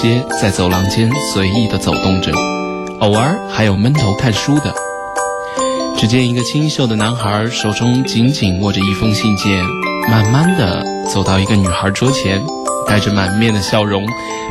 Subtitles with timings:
[0.00, 2.30] 些在走廊间随意的走动着，
[3.00, 4.72] 偶尔还有闷头看书的。
[5.96, 9.60] 只见一个清秀的男孩手中紧紧握着一封信件，
[10.08, 12.40] 慢慢的走到一个女孩桌前，
[12.86, 14.06] 带着满面的笑容，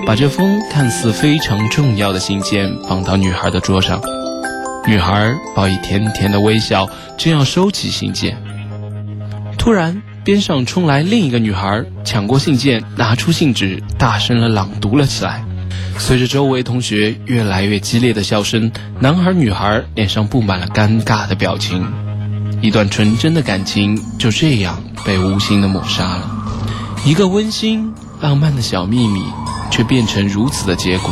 [0.05, 4.01] 把这封看似非常重要的信件放到女孩的桌上。
[4.85, 6.85] 女孩报以甜甜的微笑，
[7.17, 8.37] 正要收起信件，
[9.57, 15.41] 突然边上冲来另一个女孩，抢过信件，拿出信纸，大声的朗读了起来。
[15.97, 21.81] 随着周围同学越来越激烈的笑声，男孩女孩脸上布满了尴尬的表情，
[22.61, 26.29] 一段纯真的感情就这样被无心的抹杀了。
[27.05, 29.21] 一个温馨浪漫的小秘密，
[29.71, 31.09] 却变成如此的结果。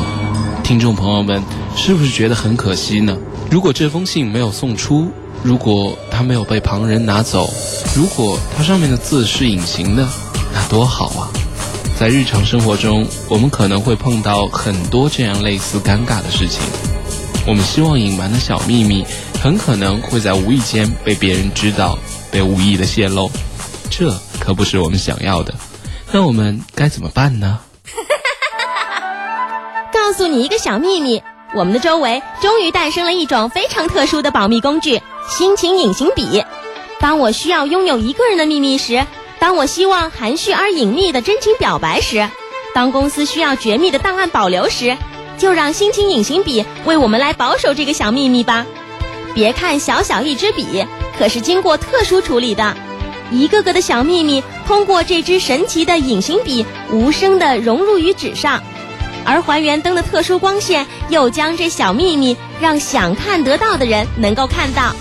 [0.62, 1.42] 听众朋友们，
[1.78, 3.18] 是不是觉得很可惜呢？
[3.50, 5.10] 如果这封信没有送出，
[5.46, 7.48] 如果它没有被旁人拿走，
[7.96, 10.04] 如果它上面的字是隐形的，
[10.52, 11.30] 那多好啊！
[12.00, 16.64] 在日常生活中，我们可能会碰到很多这样类似尴尬的事情。
[17.46, 19.06] 我们希望隐瞒的小秘密，
[19.40, 21.96] 很可能会在无意间被别人知道，
[22.32, 23.30] 被无意的泄露。
[23.92, 25.54] 这可不是我们想要的。
[26.12, 27.60] 那我们该怎么办呢？
[29.94, 31.22] 告诉你一个小秘密：
[31.54, 36.44] 我们的周围终于诞生了一种非常特殊的保密工具——心情隐形笔。
[37.00, 39.06] 当我需要拥有一个人的秘密时。
[39.38, 42.28] 当我希望含蓄而隐秘的真情表白时，
[42.74, 44.98] 当公司需要绝密的档案保留时，
[45.38, 48.66] 就让心情隐形笔为我们来保守这个小秘密吧。
[49.36, 50.86] 别看小小一支笔，
[51.20, 52.76] 可是经过特殊处理的，
[53.30, 58.64] 一个个的小秘密通过这支神奇的隐形笔无声的融入于纸上，
[59.26, 64.96] 而还原灯的特殊光线又将这小秘密让想看得到的人能够看到，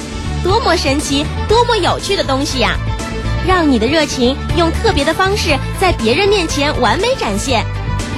[0.44, 2.76] 多么神奇，多么有趣的东西呀！
[3.46, 7.64] 让你的热情用特别的方式在别人面前完美展现，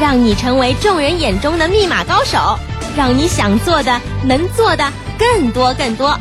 [0.01, 2.59] 让你成为众人眼中的密码高手，
[2.97, 4.85] 让你想做的能做的
[5.17, 6.19] 更多更多，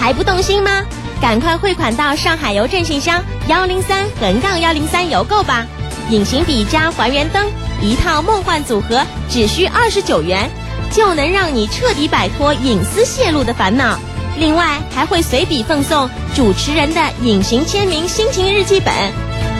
[0.00, 0.82] 还不动心吗？
[1.20, 5.66] 赶快汇款到上海邮政信箱幺零三横杠幺零三邮购吧！
[6.08, 7.46] 隐形笔加还原灯
[7.82, 10.50] 一套梦幻组合，只需二十九元，
[10.90, 13.98] 就能让你彻底摆脱隐私泄露的烦恼。
[14.38, 18.92] 另外还会随笔奉送主持人的隐形签名心情日记本，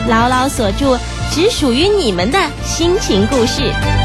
[0.07, 0.97] 牢牢锁住
[1.31, 3.96] 只属于你们的心情故事。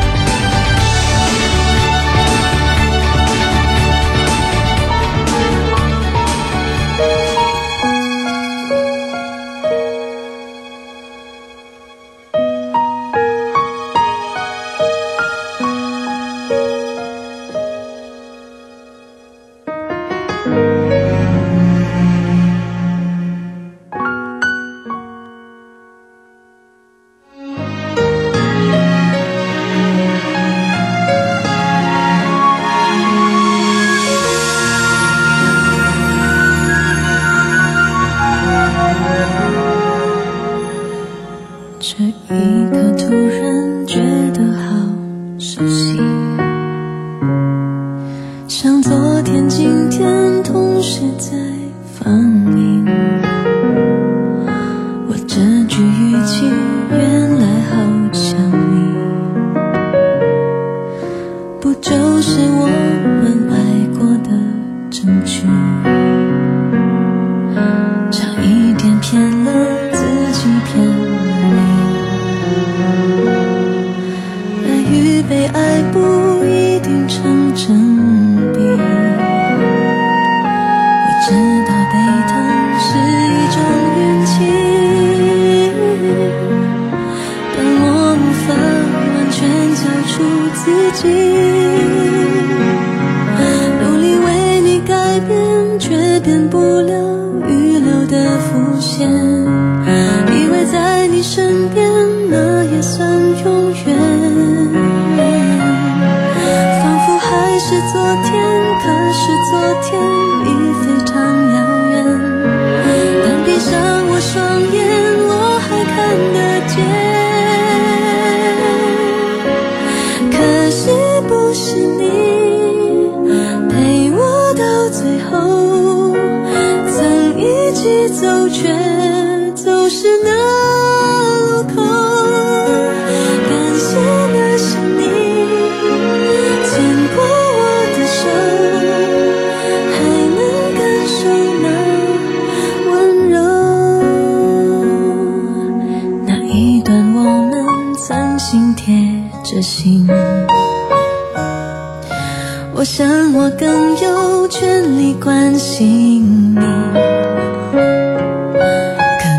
[154.53, 157.79] 全力关心你，可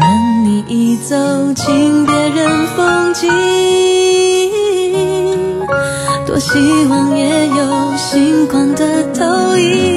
[0.01, 1.15] 能你已走
[1.53, 3.29] 进别人风景，
[6.25, 9.92] 多希望也有星光的投影。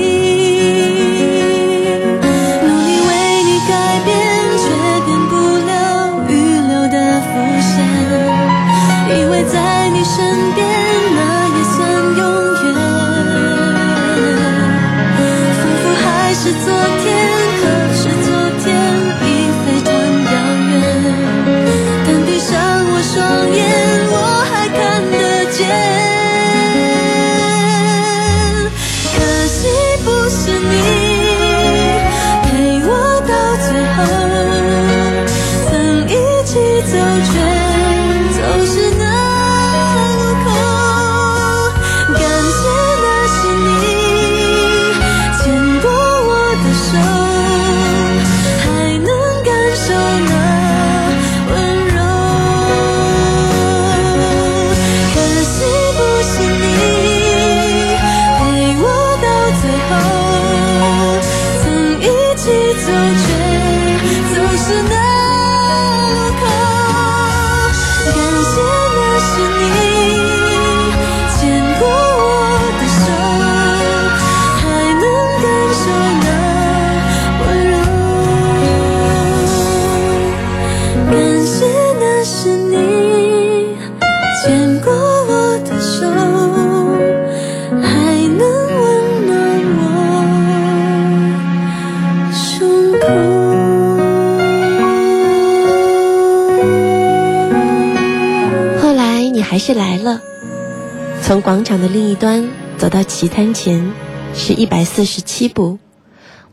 [101.26, 103.90] 从广场的另一端走到旗摊前，
[104.32, 105.80] 是一百四十七步，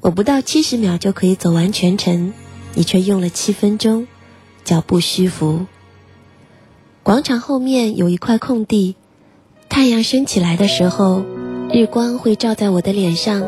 [0.02, 2.34] 我不到七十秒就可以走完全程，
[2.74, 4.08] 你却用了七分钟，
[4.64, 5.68] 脚步虚浮。
[7.04, 8.96] 广场后面有一块空地，
[9.70, 11.24] 太阳升起来的时候，
[11.72, 13.44] 日光会照在我的脸上。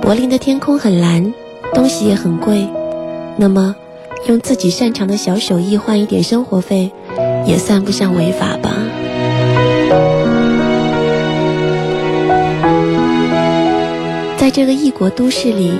[0.00, 1.34] 柏林的天空很蓝，
[1.74, 2.70] 东西也很贵，
[3.36, 3.76] 那么
[4.26, 6.90] 用自己擅长的小手艺换一点生活费。
[7.44, 8.72] 也算不上违法吧。
[14.42, 15.70] 在这个异国都市里，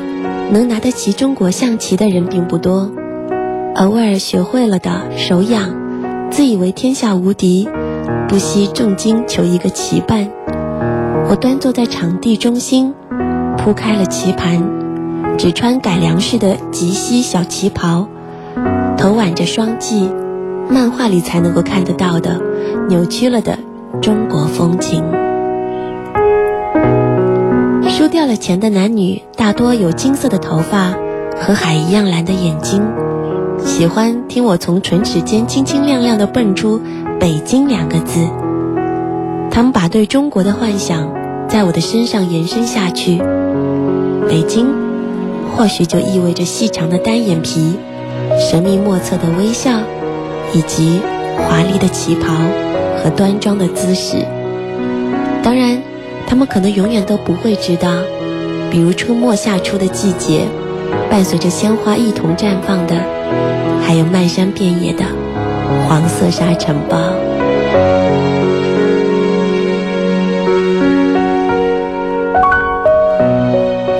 [0.52, 2.92] 能拿得起中国象棋的人并不多。
[3.74, 5.74] 偶尔学会了的手痒，
[6.30, 7.68] 自以为天下无敌，
[8.28, 10.30] 不惜重金求一个棋伴。
[11.28, 12.94] 我端坐在场地中心，
[13.58, 14.62] 铺开了棋盘，
[15.36, 18.06] 只穿改良式的及膝小旗袍，
[18.96, 20.08] 头挽着双髻。
[20.68, 22.40] 漫画里才能够看得到的
[22.88, 23.58] 扭曲了的
[24.00, 25.02] 中国风情。
[28.12, 30.92] 掉了钱的男女大多有金色的头发
[31.40, 32.82] 和海一样蓝的眼睛，
[33.64, 36.78] 喜欢听我从唇齿间清清亮亮的蹦出
[37.18, 38.28] “北京”两个字。
[39.50, 41.10] 他们把对中国的幻想
[41.48, 43.16] 在我的身上延伸下去。
[44.28, 44.66] 北京，
[45.56, 47.78] 或许就意味着细长的单眼皮，
[48.38, 49.80] 神秘莫测的微笑。
[50.52, 51.00] 以及
[51.38, 52.34] 华丽的旗袍
[53.02, 54.18] 和端庄的姿势，
[55.42, 55.80] 当然，
[56.32, 57.90] 他们可能永远都不会知道，
[58.70, 60.46] 比如春末夏初的季节，
[61.10, 62.94] 伴随着鲜花一同绽放的，
[63.82, 65.04] 还有漫山遍野的
[65.86, 66.96] 黄色沙尘暴。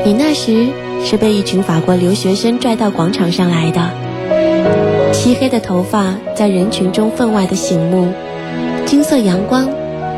[0.02, 0.68] 你那时
[1.04, 5.12] 是被一群法国留学生拽到广场上来的。
[5.12, 8.08] 漆黑的头发在人群中分外的醒目，
[8.86, 9.68] 金色阳光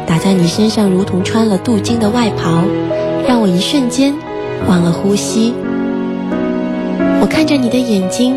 [0.06, 2.62] 打在你身上，如同穿了镀金的外袍，
[3.26, 4.14] 让我一瞬间
[4.68, 5.54] 忘了呼吸。
[7.20, 8.37] 我看着你的眼睛，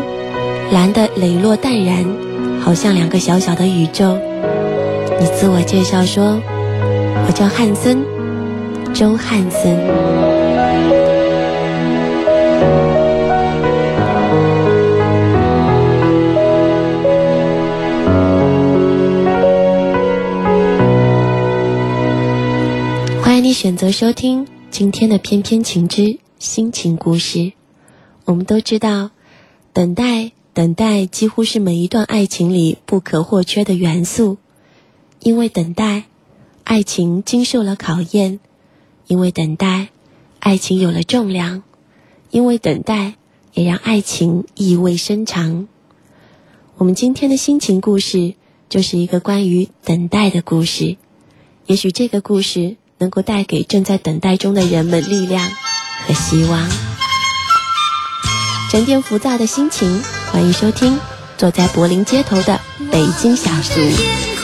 [0.70, 2.04] 蓝的磊落淡然，
[2.60, 4.16] 好像两个小小的宇宙。
[5.20, 6.40] 你自我介绍说
[7.26, 7.98] ：“我叫汉森，
[8.94, 9.76] 周汉森。”
[23.58, 27.54] 选择收听今天的翩翩情之心情故事。
[28.24, 29.10] 我们都知道，
[29.72, 34.36] 等待，等待几乎是每一段爱情里不可或缺的元素。
[35.18, 36.04] 因为等待，
[36.62, 38.38] 爱情经受了考验；
[39.08, 39.88] 因为等待，
[40.38, 41.64] 爱情有了重量；
[42.30, 43.14] 因为等待，
[43.54, 45.66] 也让爱情意味深长。
[46.76, 48.34] 我们今天的心情故事
[48.68, 50.96] 就是一个关于等待的故事。
[51.66, 52.76] 也许这个故事。
[52.98, 55.48] 能够带给正在等待中的人们力量
[56.06, 56.68] 和希望。
[58.70, 60.98] 沉淀浮躁的心情，欢迎收听
[61.38, 62.60] 坐在柏林街头的
[62.92, 64.37] 北京小卒。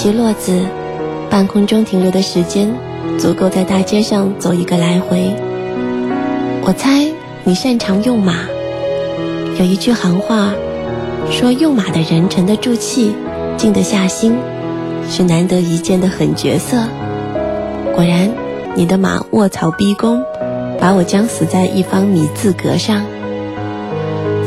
[0.00, 0.62] 提起落子，
[1.28, 2.74] 半空中停留的时间
[3.18, 5.34] 足够在大街上走一个来回。
[6.62, 7.06] 我猜
[7.44, 8.46] 你擅长用马。
[9.58, 10.54] 有一句行话
[11.30, 13.14] 说，用马的人沉得住气，
[13.58, 14.38] 静得下心，
[15.10, 16.78] 是难得一见的狠角色。
[17.94, 18.30] 果然，
[18.74, 20.24] 你的马卧槽逼宫，
[20.80, 23.04] 把我将死在一方米字格上。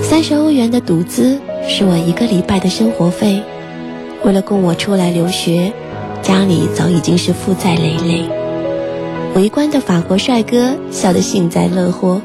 [0.02, 1.40] 三十欧元的赌资。
[1.66, 3.42] 是我一个礼拜的生活费，
[4.24, 5.74] 为了供我出来留学，
[6.22, 8.30] 家里早已经是负债累累。
[9.36, 12.22] 围观的法国帅哥笑得幸灾乐祸，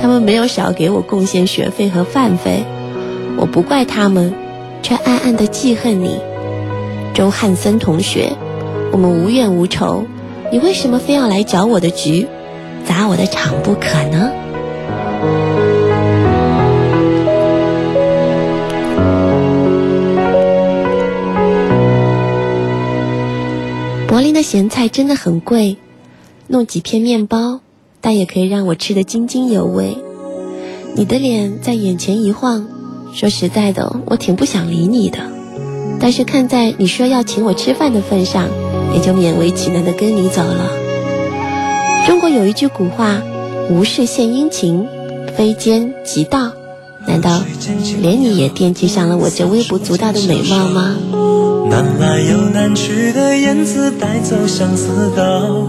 [0.00, 2.64] 他们没有少给我贡献学费和饭费，
[3.36, 4.34] 我不怪他们，
[4.82, 6.18] 却暗暗的记恨你，
[7.14, 8.32] 周汉森同学。
[8.90, 10.06] 我们无怨无仇，
[10.50, 12.26] 你为什么非要来搅我的局，
[12.84, 14.32] 砸我的场不可呢？
[24.18, 25.76] 柏林的咸菜真的很贵，
[26.48, 27.60] 弄几片面包，
[28.00, 29.96] 但也可以让我吃得津津有味。
[30.96, 32.66] 你的脸在眼前一晃，
[33.14, 35.20] 说实在的，我挺不想理你的。
[36.00, 38.48] 但是看在你说要请我吃饭的份上，
[38.92, 40.68] 也就勉为其难的跟你走了。
[42.08, 43.22] 中国有一句古话
[43.70, 44.84] ：“无事献殷勤，
[45.36, 46.50] 非奸即盗。”
[47.06, 47.40] 难道
[48.02, 50.96] 连你也惦记上了我这微不足道的美貌吗？
[51.70, 55.68] 南来又南去的燕子带走相思道，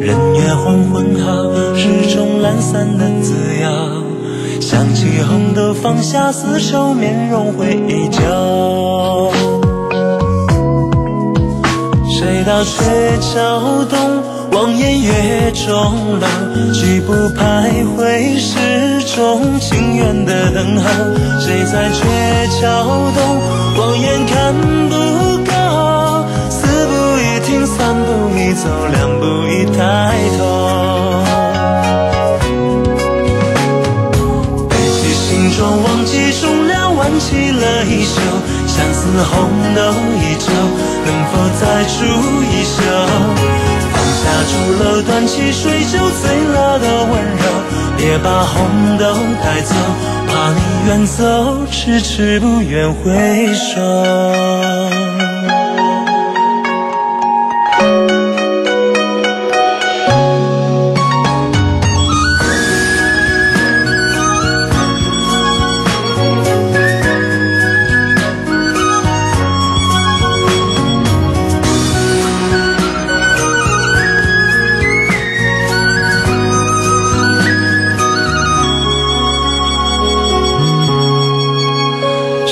[0.00, 4.02] 人约黄昏好，日中懒散的自由。
[4.60, 8.20] 想起红豆放下丝绸，面容会依旧。
[12.08, 14.22] 谁道鹊桥东，
[14.56, 16.26] 望眼月中楼，
[16.72, 20.88] 举步徘徊始终，情愿的等候，
[21.38, 22.00] 谁在鹊
[22.58, 22.82] 桥
[23.14, 23.38] 东？
[23.76, 24.54] 望眼看
[24.88, 24.94] 不
[25.44, 31.22] 够，四步一停，三步一走，两步一抬头。
[34.70, 38.22] 背起行装，忘记重量，挽起了衣袖，
[38.66, 39.82] 相思红豆
[40.16, 40.50] 依旧，
[41.04, 42.06] 能否再煮
[42.42, 42.80] 一宿？
[44.26, 44.52] 下竹
[44.82, 47.44] 篓，端起水就，醉了的温柔，
[47.96, 49.72] 别把红豆带走，
[50.26, 53.76] 怕你远走，迟迟不愿回首。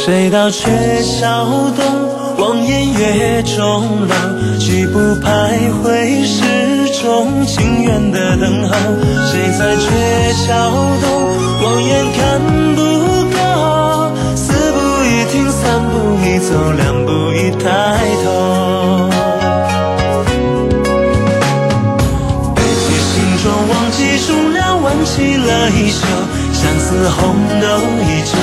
[0.04, 0.68] 谁道鹊
[1.02, 1.82] 桥东，
[2.36, 4.14] 望眼月中楼，
[4.58, 6.42] 举步徘徊始
[7.00, 8.76] 终情愿的等候。
[9.32, 10.70] 谁在鹊桥
[11.00, 11.08] 东，
[11.62, 12.38] 望眼看
[12.76, 12.82] 不
[13.32, 19.08] 够，四步一停，三步一走，两步一抬头。
[22.54, 26.06] 背起行装，忘记重量，挽起了衣袖，
[26.52, 27.66] 相思红豆
[28.04, 28.36] 依旧。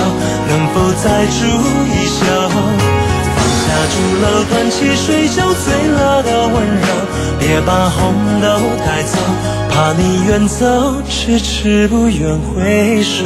[1.04, 1.32] 再煮
[1.88, 2.20] 一宿？
[2.54, 6.88] 放下竹篓，端起水酒，醉了的温柔，
[7.40, 8.48] 别把红豆
[8.86, 9.18] 带走，
[9.72, 13.26] 怕你远走，迟迟不愿回首。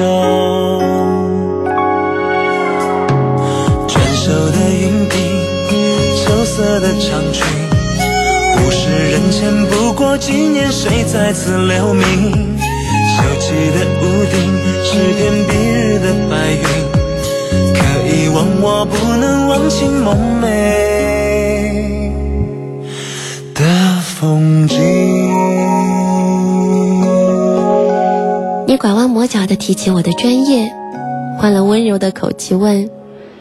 [3.89, 5.13] 转手的硬币，
[6.24, 7.44] 秋色的长裙，
[8.55, 12.55] 物是人前，不过几年，谁在此留名？
[13.17, 14.34] 锈迹的屋顶，
[14.86, 16.64] 是片蔽日的白云。
[19.65, 20.45] 能忘情梦寐
[23.55, 23.63] 的
[24.01, 24.77] 风景。
[28.67, 30.71] 你拐弯抹角的提起我的专业，
[31.39, 32.91] 换了温柔的口气问：“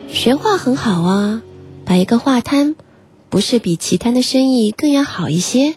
[0.08, 1.42] 学画很好啊，
[1.84, 2.74] 摆一个画摊，
[3.28, 5.74] 不是比其他的生意更要好一些？”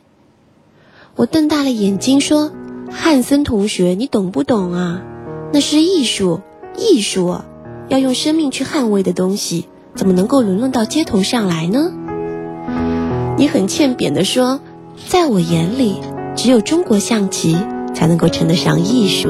[1.17, 2.51] 我瞪大了眼睛说
[2.89, 5.01] ：“汉森同学，你懂不懂啊？
[5.51, 6.39] 那是艺术，
[6.77, 7.41] 艺术。”
[7.89, 11.91] 要用生命去捍卫的东西，怎么能够沦落到街头上来呢？
[13.35, 14.59] 你很欠扁地说，
[15.09, 15.95] 在我眼里，
[16.35, 17.57] 只有中国象棋
[17.95, 19.29] 才能够称得上艺术。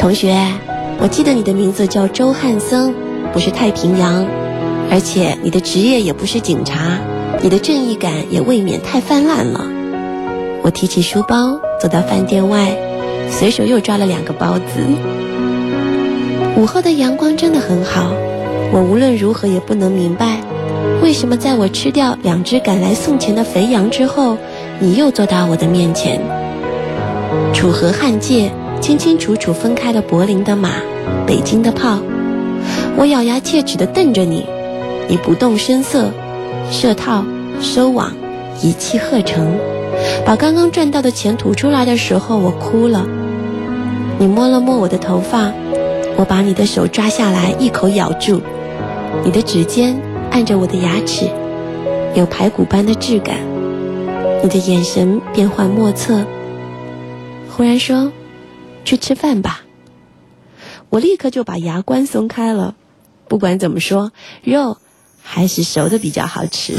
[0.00, 0.36] 同学，
[1.00, 2.92] 我记得你的名字叫周汉森，
[3.32, 4.26] 不是太平洋。
[4.90, 6.98] 而且你的职业也不是警察，
[7.44, 9.66] 你的正义感也未免太泛滥了。
[10.62, 12.74] 我提起书包，走到饭店外，
[13.28, 14.62] 随手又抓了两个包子。
[16.56, 18.14] 午后的阳光真的很好，
[18.72, 20.40] 我无论如何也不能明白，
[21.02, 24.38] 为什么在我吃掉两只赶来送钱的肥羊之后，
[24.78, 26.22] 你又坐到我的面前。
[27.52, 30.70] 楚河汉界，清清楚楚分开了柏林的马，
[31.26, 31.98] 北京的炮。
[32.96, 34.46] 我咬牙切齿地瞪着你。
[35.06, 36.10] 你不动声色，
[36.70, 37.24] 设套
[37.60, 38.12] 收网，
[38.62, 39.58] 一气呵成，
[40.24, 43.06] 把刚刚赚到的钱吐出来的时候，我哭了。
[44.18, 45.52] 你摸了摸我的头发，
[46.16, 48.40] 我把你的手抓下来，一口咬住。
[49.24, 50.00] 你的指尖
[50.30, 51.28] 按着我的牙齿，
[52.14, 53.38] 有排骨般的质感。
[54.42, 56.24] 你的眼神变幻莫测，
[57.50, 58.12] 忽然说
[58.84, 59.62] ：“去吃饭吧。”
[60.90, 62.74] 我立刻就把牙关松开了。
[63.26, 64.76] 不管怎么说，肉。
[65.26, 66.76] 还是熟的比较好吃。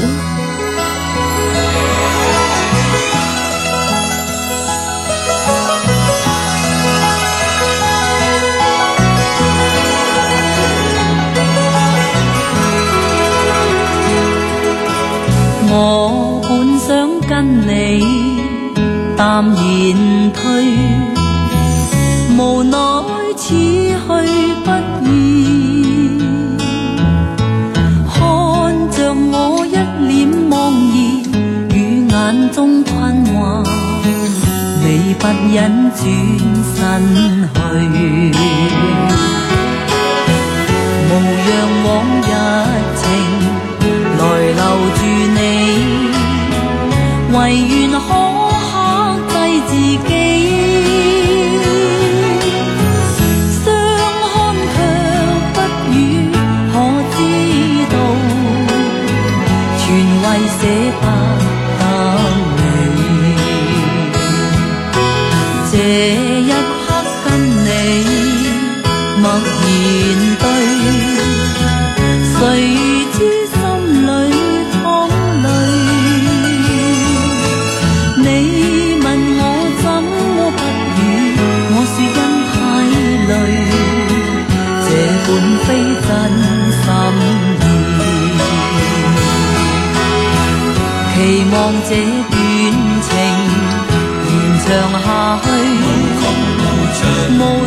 [15.68, 18.02] 我本想跟你
[19.16, 20.40] 淡然退，
[22.38, 22.78] 无奈
[23.36, 23.54] 此去
[24.64, 24.70] 不
[25.04, 25.65] 易。
[35.18, 36.02] 不忍转
[36.74, 36.76] 身
[37.54, 38.32] 去，
[41.08, 41.10] 无
[41.46, 41.50] 让
[41.84, 41.86] 往
[91.66, 92.36] 望这段
[93.02, 93.10] 情
[94.24, 94.30] 延
[94.62, 94.66] 长
[95.02, 95.06] 下
[96.94, 97.65] 去，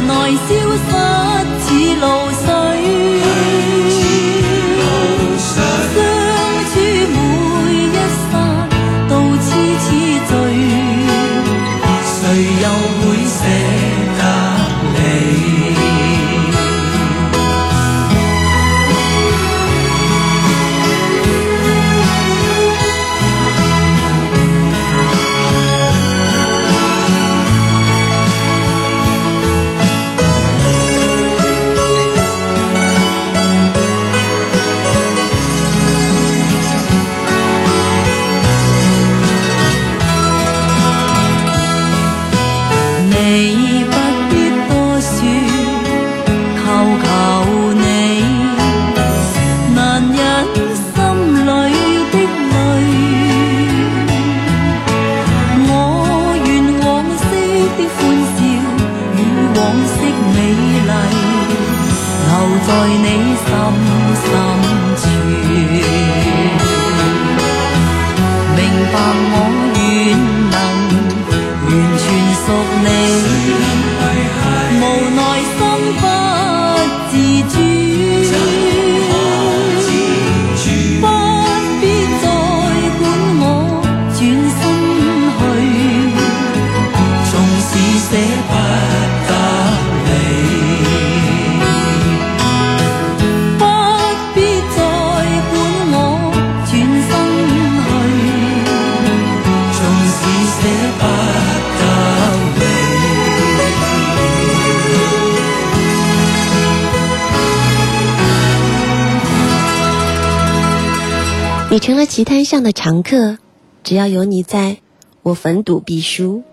[112.20, 113.38] 棋摊上的常客，
[113.82, 114.80] 只要有你在，
[115.24, 116.44] 我逢赌必输。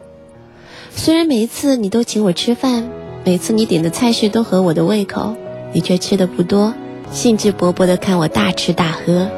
[0.94, 2.88] 虽然每一次你都请我吃饭，
[3.24, 5.34] 每次你点的菜式都合我的胃口，
[5.72, 6.72] 你却吃的不多，
[7.10, 9.28] 兴致勃勃地看我大吃大喝。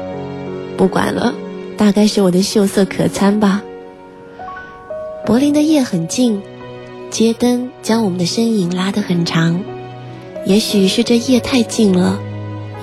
[0.77, 1.33] 不管了，
[1.77, 3.63] 大概是我的秀色可餐吧。
[5.25, 6.43] 柏林的夜很静，
[7.09, 9.63] 街灯将我们的身影拉得很长。
[10.45, 12.19] 也许是这夜太静了，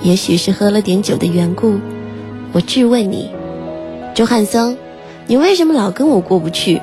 [0.03, 1.79] 也许是喝了点酒的缘故。
[2.53, 3.29] 我质问你，
[4.17, 4.75] 周汉森，
[5.27, 6.81] 你为什么老跟我过不去？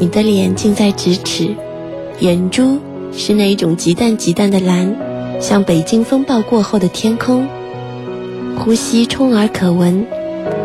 [0.00, 1.54] 你的脸近在咫尺，
[2.18, 2.80] 眼珠
[3.12, 4.92] 是那一种极淡极淡的蓝，
[5.38, 7.46] 像北京风暴过后的天空。
[8.58, 10.04] 呼吸充耳可闻，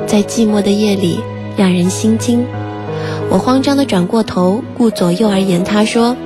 [0.07, 1.19] 在寂寞的夜里
[1.55, 2.43] 让人心惊。
[3.29, 6.17] 我慌张地转过头，顾左右而言他说：“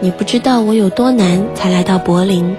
[0.00, 2.56] 你不知道我有多难才来到柏林。”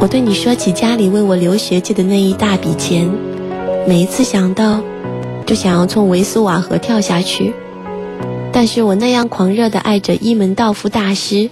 [0.00, 3.10] 我对你说起家里为我留学借的那一大笔钱，
[3.88, 4.80] 每一次想到，
[5.46, 7.54] 就想要从维斯瓦河跳下去。
[8.52, 11.50] 但是我那样狂热的爱着伊门道夫大师，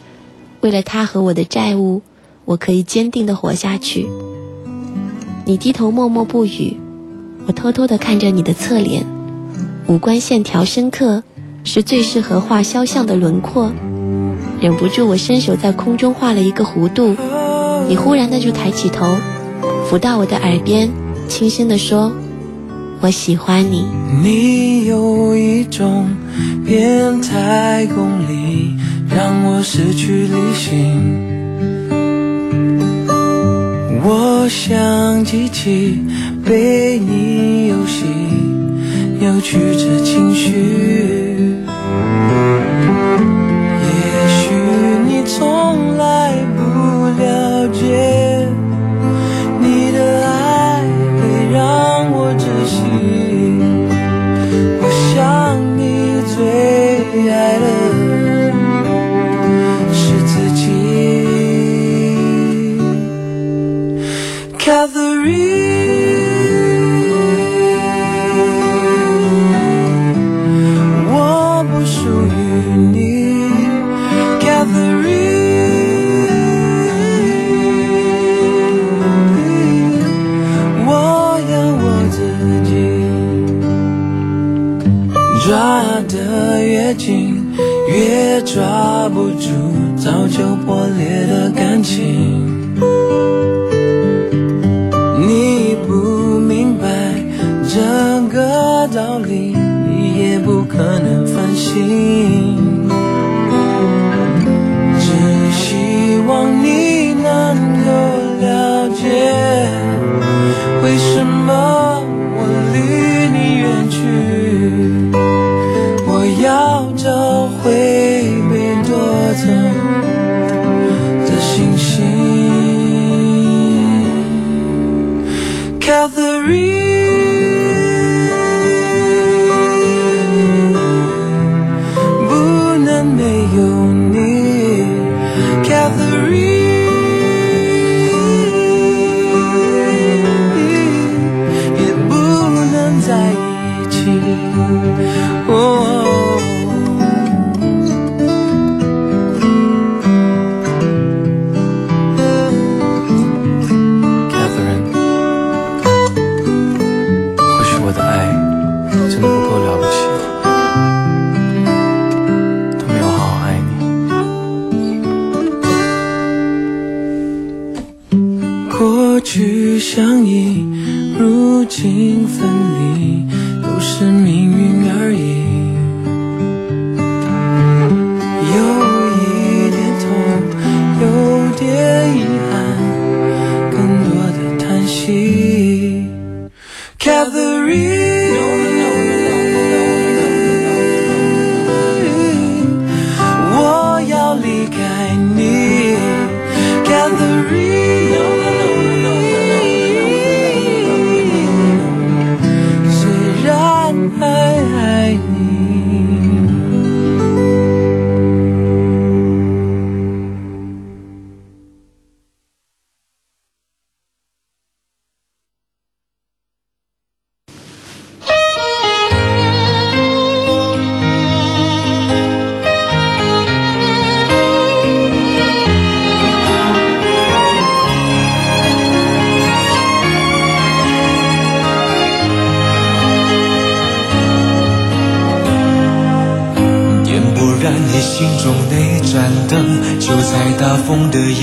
[0.60, 2.02] 为了他和我的债务，
[2.44, 4.08] 我可以坚定的活下去。
[5.44, 6.76] 你低头默默不语，
[7.46, 9.06] 我偷偷的看着你的侧脸，
[9.86, 11.22] 五官线条深刻，
[11.62, 13.70] 是最适合画肖像的轮廓。
[14.60, 17.14] 忍不住，我伸手在空中画了一个弧度。
[17.88, 19.06] 你忽然的就抬起头，
[19.88, 20.90] 伏到我的耳边，
[21.28, 22.10] 轻声地说
[23.04, 23.84] ：“我喜欢你。”
[24.24, 26.08] 你有一种
[26.64, 28.78] 变态功力，
[29.14, 31.20] 让我失去理性。
[34.02, 36.00] 我像机器
[36.46, 38.06] 被你游戏，
[39.20, 40.52] 扭曲着情绪。
[43.84, 44.54] 也许
[45.06, 46.62] 你从来不
[47.22, 48.33] 了解，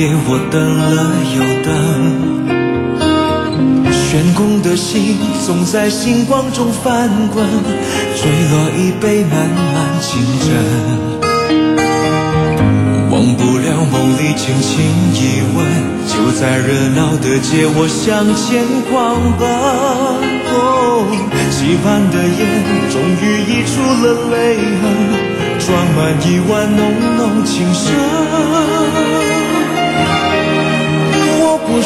[0.01, 1.69] 夜，我等了又等。
[3.93, 7.45] 悬空的心总在星光中翻滚，
[8.17, 10.09] 坠落一杯漫漫情
[10.41, 10.49] 真。
[13.11, 14.81] 忘不了梦里轻轻
[15.13, 15.61] 一吻，
[16.09, 19.45] 就在热闹的街，我向前狂奔。
[20.49, 21.05] 哦，
[21.51, 22.41] 期盼的眼
[22.89, 24.83] 终于溢出了泪痕。
[25.59, 26.81] 装满一碗浓
[27.17, 27.85] 浓情深。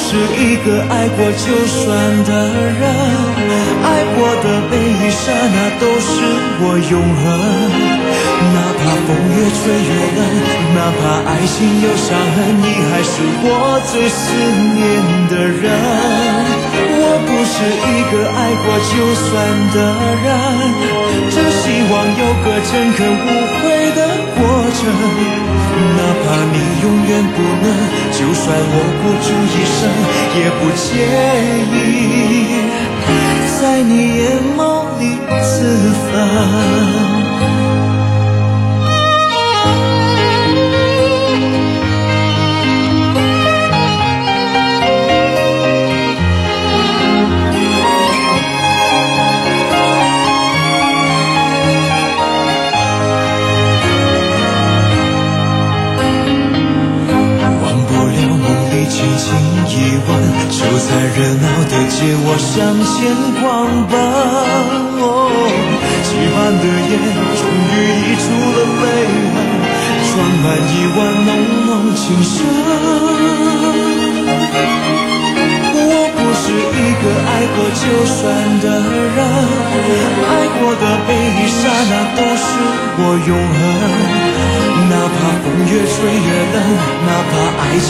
[0.08, 1.84] 是一个爱过就算
[2.26, 2.80] 的人，
[3.84, 6.14] 爱过的每一刹那都是
[6.62, 7.26] 我永恒。
[8.54, 10.20] 哪怕风越吹越冷，
[10.76, 13.50] 哪怕爱情有伤痕，你还是我
[13.92, 14.22] 最思
[14.78, 14.78] 念
[15.28, 15.64] 的人。
[17.58, 19.26] 是一个爱过就算
[19.72, 19.78] 的
[20.24, 20.28] 人，
[21.30, 23.64] 只希望有个诚恳无悔
[23.96, 24.00] 的
[24.36, 24.38] 过
[24.76, 24.78] 程。
[25.96, 27.66] 哪怕你永远不能，
[28.12, 29.80] 就算我孤注一生，
[30.36, 30.84] 也不介
[31.72, 31.76] 意
[33.58, 34.22] 在你眼
[34.58, 34.60] 眸
[35.00, 35.02] 里
[35.42, 35.56] 自
[36.12, 37.25] 焚。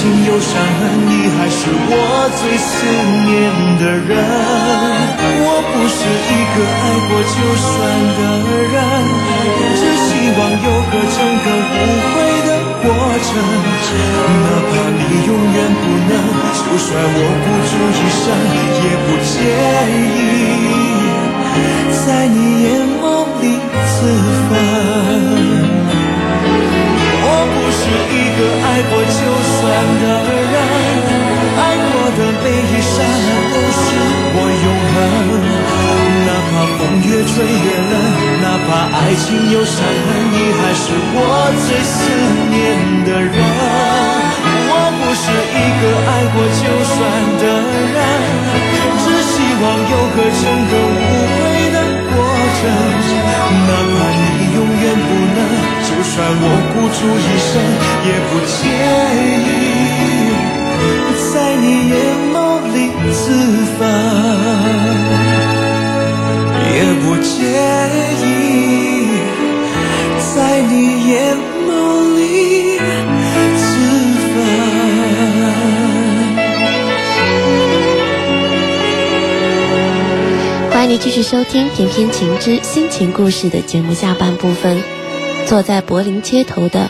[0.05, 1.97] 情有伤痕，你还是我
[2.37, 2.69] 最思
[3.25, 3.33] 念
[3.81, 4.13] 的人。
[5.41, 7.65] 我不是一个爱过就算
[8.13, 8.21] 的
[8.69, 8.73] 人，
[9.73, 11.75] 只希望有个整个无
[12.13, 12.15] 悔
[12.45, 12.49] 的
[12.83, 12.87] 过
[13.25, 13.27] 程。
[14.45, 16.13] 哪怕你永远不能，
[16.53, 18.23] 就算我孤注一生，
[18.85, 19.33] 也不介
[19.89, 20.37] 意
[22.05, 22.65] 在你眼
[23.01, 23.03] 眸
[23.41, 23.43] 里
[23.89, 23.97] 自
[24.49, 24.53] 焚。
[28.75, 29.63] 爱过就算
[30.01, 30.03] 的
[30.51, 30.55] 人，
[31.55, 33.79] 爱过的每一刹那都是
[34.35, 34.93] 我永恒。
[36.27, 37.95] 哪怕风越吹越冷，
[38.43, 41.17] 哪怕爱情有伤痕，你还是我
[41.63, 42.03] 最思
[42.51, 42.53] 念
[43.05, 43.39] 的人。
[44.67, 46.99] 我不是一个爱过就算
[47.39, 47.43] 的
[47.95, 47.97] 人，
[48.99, 50.73] 只希望有个诚恳
[56.15, 57.51] 算我孤注一生，
[58.07, 58.55] 也不介
[59.43, 59.51] 意
[61.33, 61.93] 在你眼
[62.31, 62.35] 眸
[62.73, 62.77] 里
[63.11, 63.19] 自
[63.75, 63.83] 焚，
[66.71, 67.27] 也不介
[68.23, 68.25] 意
[70.33, 70.73] 在你
[71.09, 71.13] 眼
[71.67, 71.69] 眸
[72.15, 72.19] 里
[73.57, 73.63] 自
[74.31, 74.33] 焚。
[80.71, 84.81] 欢迎你继续收听《翩翩情之心情故事》的节目下半部分。
[85.45, 86.89] 坐在柏林街头的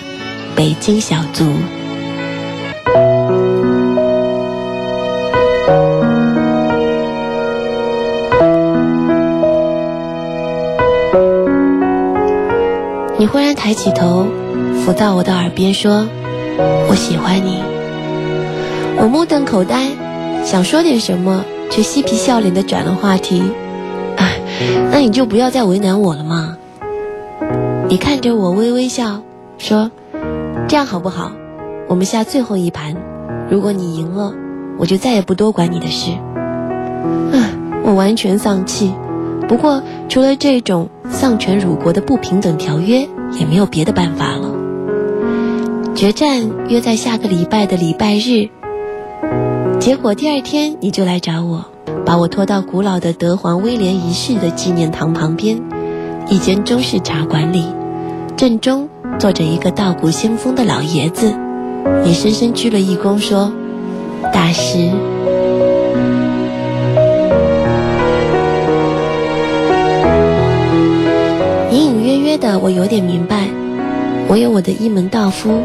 [0.56, 1.46] 北京小卒。
[13.18, 14.28] 你忽然抬起头，
[14.86, 16.08] 伏到我的耳边说
[16.89, 17.62] ：“我喜欢你。”
[18.98, 19.89] 我目瞪口呆，
[20.46, 23.44] 想说点什么，却嬉皮笑脸的转了话题。
[24.15, 24.39] 哎，
[24.91, 26.55] 那你就不要再为难我了嘛。
[27.88, 29.21] 你看着我微微笑，
[29.60, 29.91] 说
[30.67, 31.32] ：“这样好不好？
[31.88, 32.95] 我们下最后一盘，
[33.48, 34.34] 如果你赢了，
[34.80, 36.12] 我就再也不多管你的事。”
[37.32, 37.52] 唉，
[37.84, 38.91] 我完全丧气。
[39.48, 43.08] 不过，除了这种丧权辱国的不平等条约，
[43.39, 44.52] 也没有别的办法了。
[45.93, 48.50] 决战约在下个礼拜的礼拜日。
[49.80, 51.65] 结果第二天你就来找我，
[52.04, 55.62] 把我拖到古老的德皇威廉一世的纪念堂旁边，
[56.28, 57.64] 一间中式茶馆里，
[58.36, 61.32] 正中坐着一个道骨仙风的老爷子。
[62.04, 63.54] 你深深鞠了一躬，说
[64.34, 64.78] ：“大师。”
[71.72, 73.48] 隐隐约约的，我有点明白，
[74.28, 75.62] 我有我的一门道夫，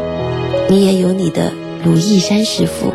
[0.69, 1.51] 你也有你的
[1.83, 2.93] 鲁艺山师傅。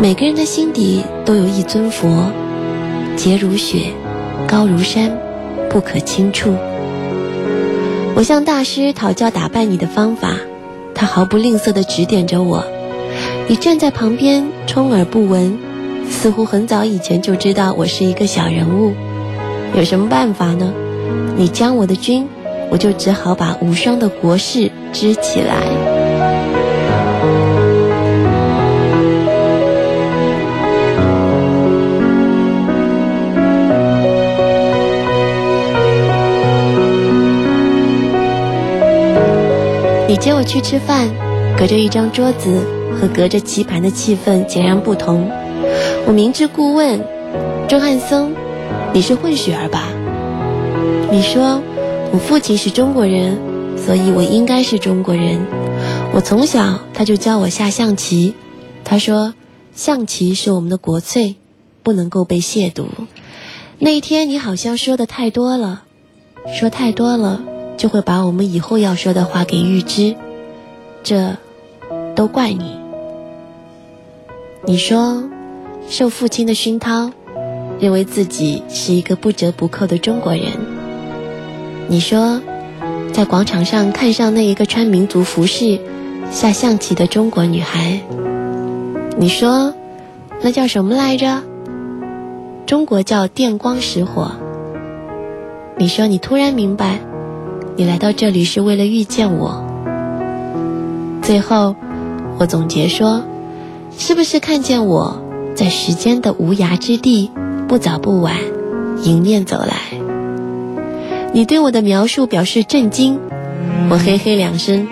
[0.00, 2.30] 每个人的心底都有一尊佛，
[3.16, 3.92] 洁如雪，
[4.46, 5.10] 高如山，
[5.70, 6.54] 不可轻触。
[8.14, 10.34] 我向大师讨教打败你的方法，
[10.94, 12.64] 他毫不吝啬地指点着我。
[13.46, 15.58] 你站在旁边充耳不闻，
[16.10, 18.92] 似乎很早以前就知道我是一个小人物。
[19.74, 20.72] 有什么办法呢？
[21.36, 22.26] 你将我的军，
[22.70, 25.97] 我就只好把无双的国事支起来。
[40.20, 41.08] 接我去吃饭，
[41.56, 42.60] 隔着一张桌子
[43.00, 45.30] 和隔着棋盘的气氛截然不同。
[46.06, 47.04] 我明知故问
[47.68, 48.34] ：“钟汉松，
[48.92, 49.88] 你是混血儿吧？”
[51.10, 51.62] 你说
[52.12, 53.38] ：“我父亲是中国人，
[53.76, 55.40] 所以我应该是中国人。
[56.12, 58.34] 我从小他就教我下象棋，
[58.84, 59.34] 他说
[59.74, 61.36] 象棋是我们的国粹，
[61.82, 62.86] 不能够被亵渎。
[63.78, 65.84] 那一天你好像说的太多了，
[66.58, 67.40] 说太多了。”
[67.78, 70.16] 就会把我们以后要说的话给预知，
[71.04, 71.36] 这
[72.16, 72.76] 都怪你。
[74.66, 75.22] 你说
[75.88, 77.12] 受父亲的熏陶，
[77.78, 80.44] 认为自己是一个不折不扣的中国人。
[81.86, 82.42] 你说
[83.12, 85.78] 在广场上看上那一个穿民族服饰
[86.30, 88.00] 下象棋的中国女孩。
[89.16, 89.72] 你说
[90.42, 91.42] 那叫什么来着？
[92.66, 94.32] 中国叫电光石火。
[95.76, 96.98] 你说你突然明白。
[97.78, 99.64] 你来到这里是为了遇见我。
[101.22, 101.76] 最后，
[102.36, 103.22] 我总结说，
[103.96, 105.22] 是不是看见我
[105.54, 107.30] 在时间的无涯之地，
[107.68, 108.34] 不早不晚
[109.04, 109.76] 迎面走来？
[111.32, 113.20] 你对我的描述表示震惊，
[113.88, 114.88] 我嘿嘿两声，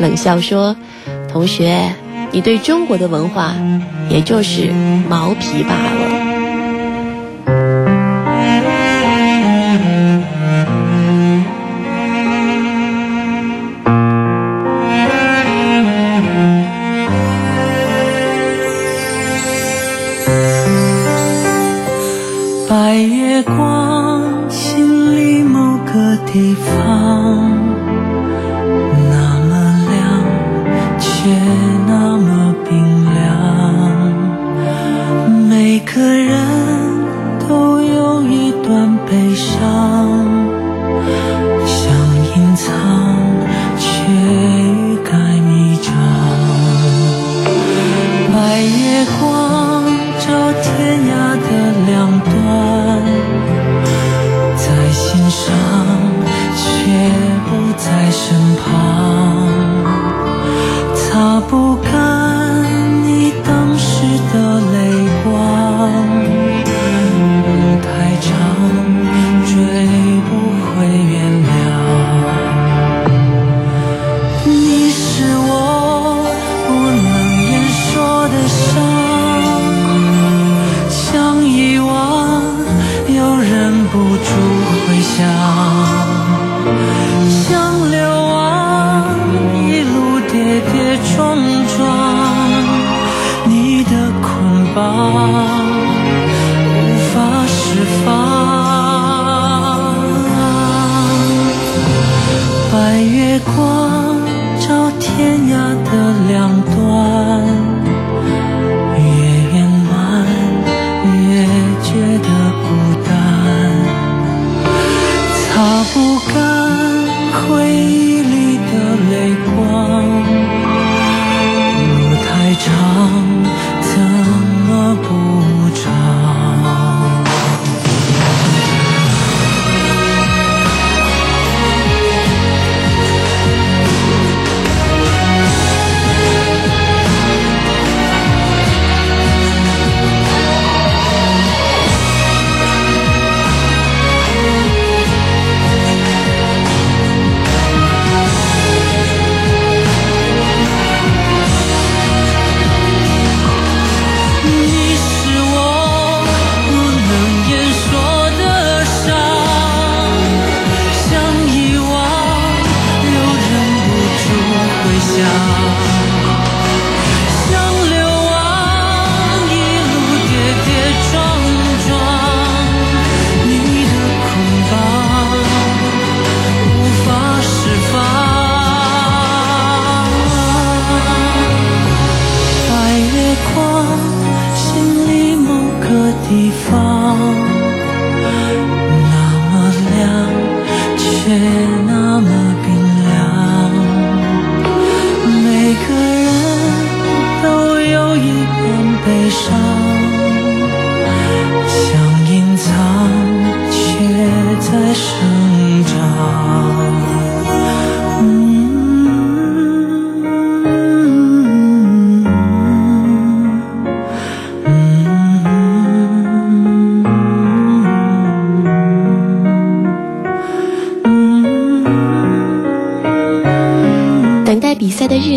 [0.00, 0.74] 冷笑说
[1.30, 1.92] ：“同学，
[2.32, 3.54] 你对中国的文化，
[4.10, 4.72] 也就是
[5.08, 6.13] 毛皮罢了。”
[26.34, 27.53] 地方。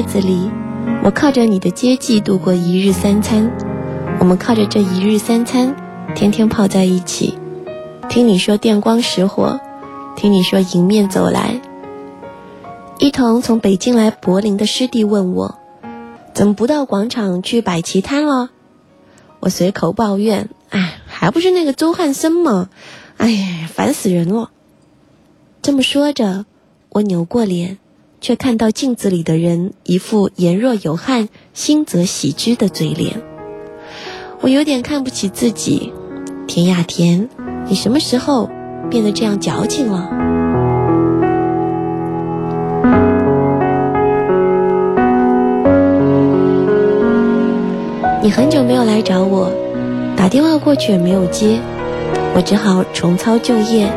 [0.08, 0.50] 子里，
[1.04, 3.52] 我靠着你的接济度过一日三餐。
[4.20, 5.76] 我们靠着这一日三餐，
[6.16, 7.38] 天天泡在一起，
[8.10, 9.60] 听你说电光石火，
[10.16, 11.62] 听你说迎面走来。
[13.00, 15.60] 一同从北京来柏林的师弟问我，
[16.34, 18.50] 怎么不到广场去摆旗摊了？
[19.40, 22.70] 我随口抱怨：“哎，还不是那个周汉森吗？
[23.18, 24.50] 哎呀，烦死人了！”
[25.62, 26.46] 这么说着，
[26.90, 27.78] 我扭过脸。
[28.28, 33.22] 却看到镜子里的人一副言若有憾，心则喜之的嘴脸。
[34.42, 35.94] 我有点看不起自己，
[36.46, 37.30] 田呀田，
[37.70, 38.50] 你什么时候
[38.90, 40.10] 变得这样矫情了？
[48.22, 49.50] 你很久没有来找我，
[50.18, 51.62] 打电话过去也没有接，
[52.36, 53.90] 我只好重操旧业，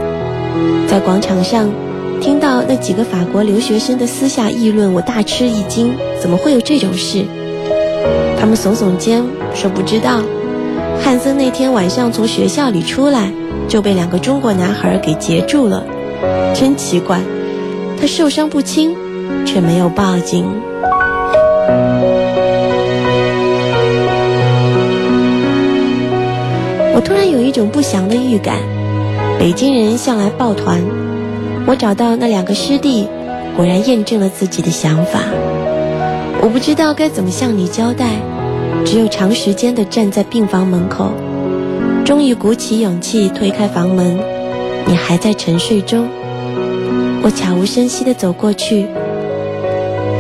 [0.87, 1.69] 在广场上。
[2.21, 7.25] 听到那几个法国留学生的私下议论，我大吃一惊，怎么会有这种事？
[8.39, 10.21] 他们耸耸肩说不知道。
[11.03, 13.33] 汉森那天晚上从学校里出来，
[13.69, 15.83] 就被两个中国男孩给截住了，
[16.55, 17.21] 真奇怪，
[17.99, 18.95] 他受伤不轻，
[19.47, 20.45] 却没有报警。
[26.95, 28.59] 我突然有一种不祥的预感，
[29.39, 31.00] 北京人向来抱团。
[31.67, 33.07] 我找到那两个师弟，
[33.57, 35.21] 果然验证了自己的想法。
[36.43, 38.17] 我不知道该怎么向你交代，
[38.85, 41.13] 只有长时间的站在病房门口，
[42.05, 44.19] 终于鼓起勇气推开房门。
[44.87, 46.09] 你还在沉睡中，
[47.23, 48.87] 我悄无声息地走过去。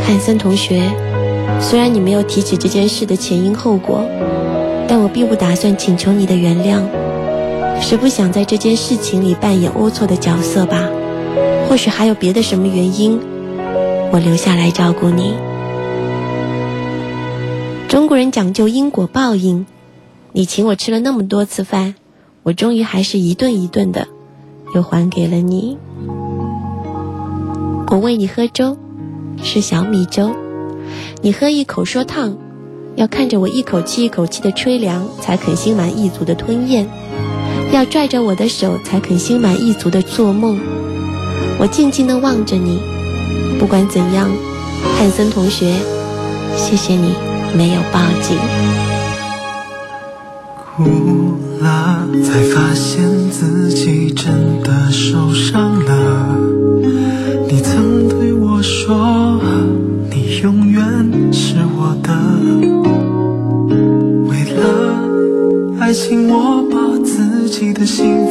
[0.07, 0.83] 汉森同学，
[1.59, 4.05] 虽然你没有提起这件事的前因后果，
[4.87, 6.83] 但我并不打算请求你的原谅，
[7.81, 10.89] 是不想在这件事情里扮演龌龊的角色吧。
[11.71, 13.21] 或许还有别的什么原因，
[14.13, 15.37] 我留下来照顾你。
[17.87, 19.67] 中国人讲究因果报应，
[20.33, 21.95] 你请我吃了那么多次饭，
[22.43, 24.09] 我终于还是一顿一顿的，
[24.75, 25.79] 又还给了你。
[27.87, 28.77] 我喂你喝粥，
[29.41, 30.33] 是小米粥，
[31.23, 32.37] 你喝一口说烫，
[32.97, 36.89] 要看着我一口气一口气的吹凉，才肯心满意足的吞咽，
[37.71, 40.59] 要拽着我的手，才肯心满意足的做梦。
[41.61, 42.81] 我静静地望着你，
[43.59, 44.27] 不管怎样，
[44.97, 45.75] 汉森同学，
[46.57, 47.13] 谢谢你
[47.55, 48.39] 没有报警。
[50.75, 56.35] 哭了，才发现自己真的受伤了。
[57.47, 59.39] 你曾对我说，
[60.11, 60.83] 你永远
[61.31, 62.09] 是我的。
[64.31, 64.99] 为了
[65.79, 68.30] 爱情，我把自己的幸福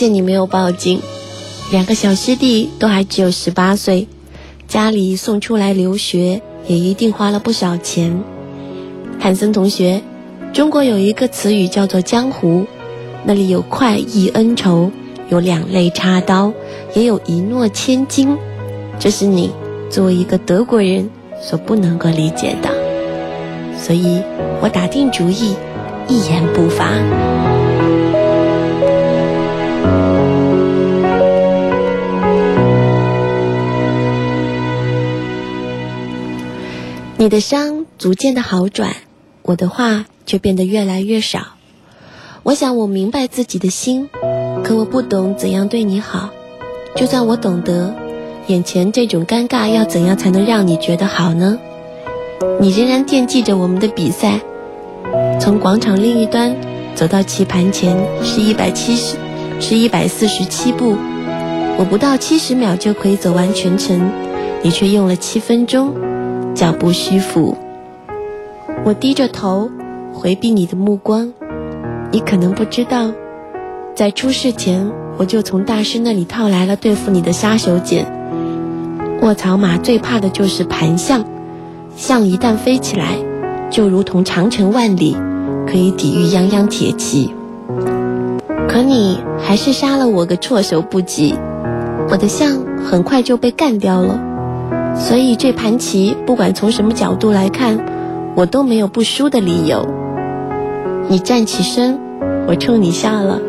[0.00, 0.98] 谢你没有报警。
[1.70, 4.08] 两个小师弟都还只有十八岁，
[4.66, 8.18] 家里送出来留学也一定花了不少钱。
[9.18, 10.00] 汉森同学，
[10.54, 12.64] 中国有一个词语叫做江湖，
[13.24, 14.90] 那里有快意恩仇，
[15.28, 16.50] 有两肋插刀，
[16.94, 18.38] 也有一诺千金，
[18.98, 19.50] 这是你
[19.90, 21.10] 作为一个德国人
[21.42, 22.70] 所不能够理解的。
[23.76, 24.22] 所以
[24.62, 25.54] 我打定主意，
[26.08, 27.49] 一言不发。
[37.20, 38.96] 你的伤逐渐的好转，
[39.42, 41.48] 我的话却变得越来越少。
[42.42, 44.08] 我想我明白自己的心，
[44.64, 46.30] 可我不懂怎样对你好。
[46.96, 47.94] 就算我懂得，
[48.46, 51.58] 眼前这种尴尬要怎样才能让你觉得好呢？
[52.58, 54.40] 你仍然惦记着我们的比赛，
[55.38, 56.56] 从广场另一端
[56.94, 59.16] 走到棋盘前是一百七十，
[59.60, 60.96] 是一百四十七步。
[61.76, 64.10] 我不到七十秒就可以走完全程，
[64.62, 65.94] 你却用了七分钟。
[66.60, 67.56] 脚步虚浮，
[68.84, 69.70] 我低着头
[70.12, 71.32] 回避你的目光。
[72.12, 73.12] 你可能不知道，
[73.94, 78.04] 在出事前我就从大师那里套来了对付你的杀手锏。
[79.22, 81.24] 卧槽马最怕的就是盘象，
[81.96, 83.16] 象一旦飞起来，
[83.70, 85.16] 就如同长城万里，
[85.66, 87.32] 可以抵御泱泱铁骑。
[88.68, 91.34] 可你还是杀了我个措手不及，
[92.10, 92.50] 我的象
[92.84, 94.26] 很快就被干掉了。
[94.96, 97.78] 所以这盘棋，不管从什么角度来看，
[98.36, 99.86] 我都没有不输的理由。
[101.08, 101.98] 你站起身，
[102.46, 103.40] 我冲你笑了。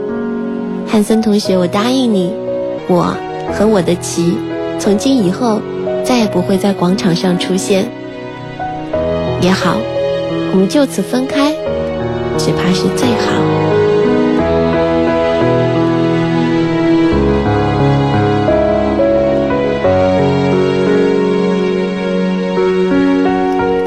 [0.87, 2.33] 汉森同学，我答应你，
[2.87, 3.15] 我
[3.53, 4.37] 和我的棋，
[4.79, 5.61] 从今以后
[6.03, 7.89] 再也不会在广场上出现。
[9.41, 9.77] 也好，
[10.51, 11.53] 我们就此分开，
[12.37, 13.70] 只怕是最好。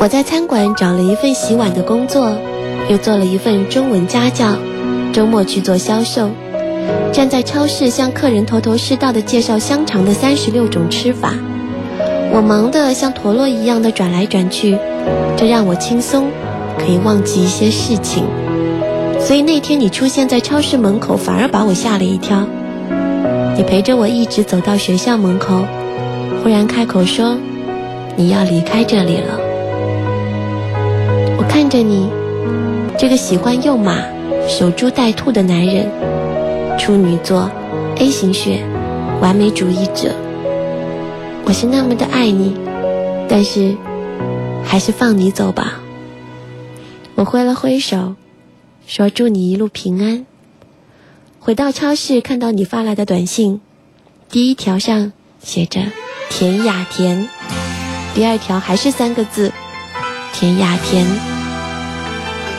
[0.05, 2.37] 我在餐馆找了一份洗碗的工作，
[2.91, 4.55] 又做了一份中文家教，
[5.15, 6.29] 周末去做销售，
[7.11, 11.33] 站在超市向客人头头是道地介绍香肠的三十六种吃法。
[12.35, 14.77] 我忙得像陀螺一样的转来转去，
[15.39, 16.27] 这让我轻松，
[16.79, 18.25] 可以忘记一些事情。
[19.19, 22.47] 所以那天你出现在超市门口，反而把我吓了一跳。
[23.57, 25.65] 你陪着我一直走到学校门口，
[26.43, 27.39] 忽然开口说
[28.17, 29.41] ：“你要离开这里了。”
[31.55, 32.11] 看着你，
[32.99, 34.03] 这个喜欢用马、
[34.49, 35.89] 守株待兔的男人，
[36.81, 37.49] 处女座
[37.95, 38.67] ，A 型血，
[39.21, 40.17] 完美主义者。
[41.45, 42.57] 我是那么的爱你，
[43.29, 43.77] 但是
[44.65, 45.81] 还是放你走吧。
[47.15, 48.17] 我挥了挥手，
[48.89, 50.27] 说祝你一路平安。
[51.39, 53.61] 回到超市，看到你发来的短信，
[54.29, 55.83] 第一条上写着
[56.31, 57.29] “甜雅甜”，
[58.13, 59.53] 第二条还是三个字。
[60.33, 61.07] 田雅甜。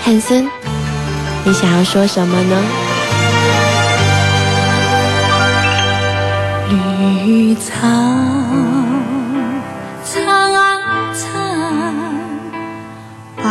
[0.05, 0.47] 汉森，
[1.43, 2.63] 你想要说什么呢？
[6.69, 7.71] 绿草
[10.03, 10.13] 苍
[11.11, 11.41] 苍，
[13.35, 13.43] 白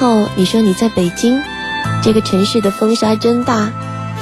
[0.00, 1.42] 后，你说你在北京，
[2.02, 3.70] 这个城市的风沙真大，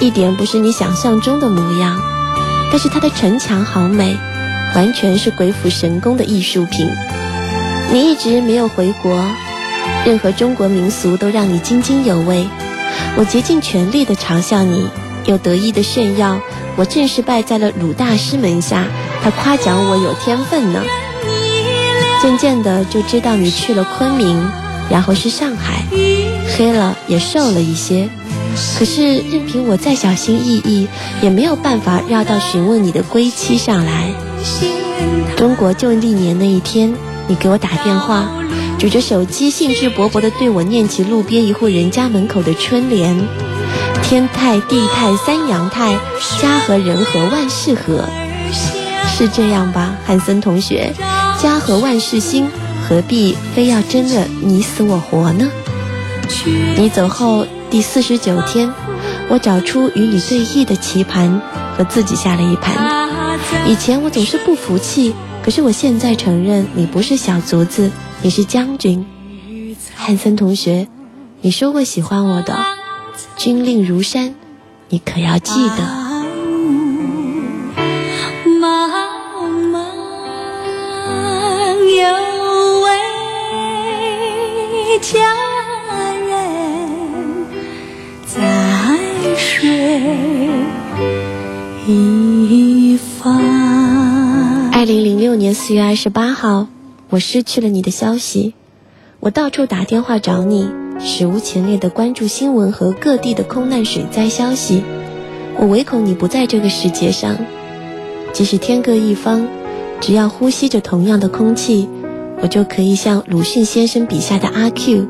[0.01, 1.97] 一点不是你想象中的模样。
[2.73, 4.19] 但是它的城墙好美，
[4.75, 6.91] 完全是鬼斧神工的艺术品。
[7.93, 9.25] 你一直没有回国，
[10.05, 12.49] 任何中国民俗都让你津津有味。
[13.17, 14.89] 我竭尽全力地嘲笑你，
[15.27, 16.41] 又得意地炫耀，
[16.75, 18.85] 我正式拜在了鲁大师门下，
[19.23, 20.83] 他夸奖我有天分呢。
[22.21, 24.51] 渐渐的就知道你去了昆明，
[24.91, 25.85] 然后是上海，
[26.57, 28.09] 黑了也瘦了一些。
[28.79, 30.89] 可是任凭我再小心翼翼，
[31.23, 34.13] 也没有办法绕到询问你的归期上来。
[35.37, 36.95] 中国旧历年那一天，
[37.29, 38.29] 你给我打电话，
[38.79, 43.17] 举着手机兴致勃勃地对我念起路边一户人家门口的春联：
[44.03, 45.97] 天泰地泰三阳泰，
[46.41, 48.05] 家和人和万事和。
[49.17, 50.93] 是这样吧，汉森同学？
[51.41, 52.49] 家和万事兴，
[52.89, 55.51] 何必非要争得你死我活呢？
[56.79, 58.73] 你走后第四十九天，
[59.29, 61.43] 我找出与你对弈的棋盘，
[61.77, 63.39] 和自己下了一盘。
[63.67, 67.91] 以前我总是不服气，可是我现在承认你不是小卒子，
[68.23, 69.05] 你是将军。
[69.95, 70.89] 汉森同学，
[71.43, 72.57] 你说过喜欢我的，
[73.37, 74.35] 军令如山，
[74.89, 75.98] 你可要记得。
[85.11, 85.19] 佳
[86.29, 87.47] 人
[88.27, 88.37] 在
[89.39, 89.71] 水
[91.87, 93.41] 一方。
[94.71, 96.67] 二零零六年四月二十八号，
[97.09, 98.53] 我失去了你的消息。
[99.21, 100.69] 我到处打电话找你，
[101.01, 104.83] 史无前例的关注新闻和各地的空难水灾消息。
[105.57, 107.35] 我唯恐你不在这个世界上，
[108.35, 109.49] 即使天各一方，
[110.03, 111.89] 只要呼吸着同样的空气，
[112.41, 115.07] 我就可以像鲁迅先生笔下的阿 Q，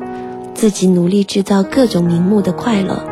[0.53, 3.03] 自己努力制造各种名目的快乐。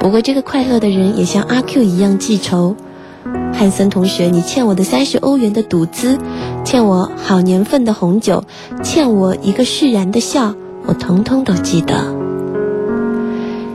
[0.00, 2.76] 不过这个快乐的人也像阿 Q 一样记仇。
[3.52, 6.18] 汉森同学，你欠我的三十欧元的赌资，
[6.64, 8.44] 欠我好年份的红酒，
[8.82, 12.14] 欠我一个释然的笑，我统统都记得。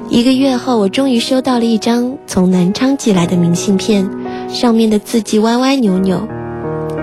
[0.09, 4.09] 一个月后，我终于收到了一张从南昌寄来的明信片，
[4.49, 6.27] 上面的字迹歪歪扭扭。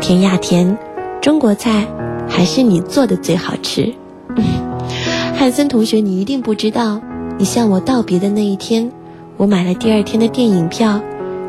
[0.00, 0.78] 甜呀甜，
[1.20, 1.86] 中国菜
[2.28, 3.92] 还是你做的最好吃。
[5.36, 7.00] 汉森同学，你一定不知道，
[7.38, 8.90] 你向我道别的那一天，
[9.36, 11.00] 我买了第二天的电影票。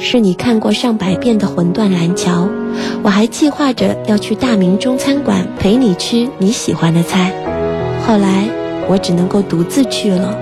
[0.02, 2.44] 是你看过上百遍的《魂断蓝桥》，
[3.04, 7.34] 我还计划着要去大明中餐馆陪你吃你喜欢的菜，
[8.08, 8.48] 后来
[8.88, 10.34] 我只能够独自去了。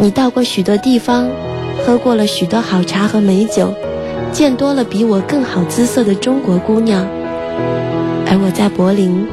[0.00, 1.28] 你到过许多地方，
[1.86, 3.72] 喝过了许多好茶和美酒，
[4.32, 7.06] 见多了比我更好姿色的中国姑娘，
[8.30, 9.26] 而我在柏林，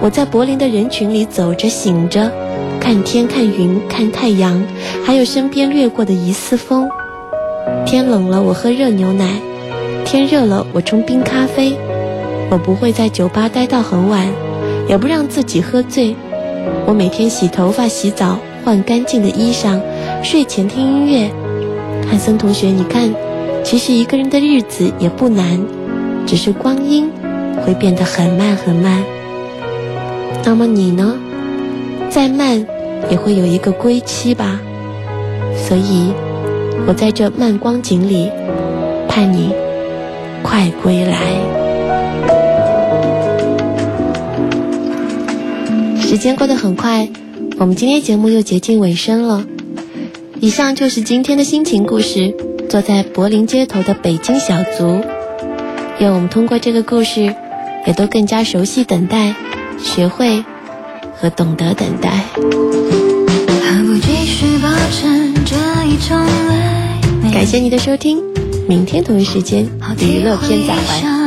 [0.00, 2.32] 我在柏林的人群里走着醒着，
[2.80, 4.64] 看天看云看太阳，
[5.04, 6.88] 还有身边掠过的一丝风。
[7.84, 9.26] 天冷了，我喝热牛奶；
[10.04, 11.76] 天热了，我冲冰咖啡。
[12.50, 14.26] 我不会在酒吧待到很晚，
[14.88, 16.16] 也不让自己喝醉。
[16.86, 19.78] 我每天洗头发、洗澡，换干净的衣裳，
[20.22, 21.30] 睡前听音乐。
[22.08, 23.14] 汉森同学，你看，
[23.62, 25.60] 其实一个人的日子也不难，
[26.26, 27.10] 只是光阴
[27.64, 29.02] 会变得很慢很慢。
[30.44, 31.14] 那么你呢？
[32.10, 32.66] 再慢
[33.10, 34.60] 也会有一个归期吧。
[35.56, 36.12] 所以，
[36.86, 38.30] 我在这慢光景里，
[39.08, 39.52] 盼你
[40.42, 41.18] 快归来。
[46.00, 47.08] 时间过得很快，
[47.58, 49.44] 我们今天节目又接近尾声了。
[50.40, 52.34] 以上就是今天的心情故事。
[52.68, 55.00] 坐在柏林街头的北京小卒，
[56.00, 57.34] 愿我们通过这个故事，
[57.88, 59.34] 也都更加熟悉等待，
[59.82, 60.44] 学会
[61.18, 62.22] 和懂得等待。
[67.32, 68.22] 感谢你的收听，
[68.68, 69.66] 明天同一时间
[70.02, 71.17] 娱乐片再会。